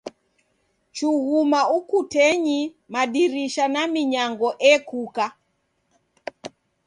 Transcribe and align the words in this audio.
Chughuma 0.95 1.61
ukutenyi, 1.77 2.59
madirisha 2.93 3.65
na 3.73 3.81
minyango 3.93 4.49
ekuka. 4.73 5.25